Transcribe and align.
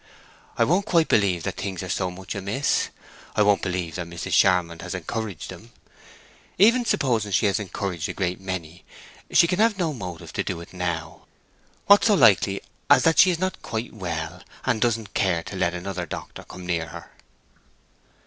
"I 0.57 0.63
won't 0.63 0.87
quite 0.87 1.07
believe 1.07 1.43
that 1.43 1.57
things 1.57 1.83
are 1.83 1.87
so 1.87 2.09
much 2.09 2.33
amiss. 2.33 2.89
I 3.35 3.43
won't 3.43 3.61
believe 3.61 3.93
that 3.97 4.07
Mrs. 4.07 4.31
Charmond 4.33 4.81
has 4.81 4.95
encouraged 4.95 5.51
him. 5.51 5.73
Even 6.57 6.85
supposing 6.85 7.31
she 7.31 7.45
has 7.45 7.59
encouraged 7.59 8.09
a 8.09 8.13
great 8.13 8.39
many, 8.41 8.83
she 9.29 9.45
can 9.45 9.59
have 9.59 9.77
no 9.77 9.93
motive 9.93 10.33
to 10.33 10.43
do 10.43 10.59
it 10.59 10.73
now. 10.73 11.27
What 11.85 12.03
so 12.03 12.15
likely 12.15 12.61
as 12.89 13.03
that 13.03 13.19
she 13.19 13.29
is 13.29 13.37
not 13.37 13.57
yet 13.57 13.61
quite 13.61 13.93
well, 13.93 14.41
and 14.65 14.81
doesn't 14.81 15.13
care 15.13 15.43
to 15.43 15.55
let 15.55 15.75
another 15.75 16.07
doctor 16.07 16.45
come 16.45 16.65
near 16.65 16.87
her?" 16.87 17.11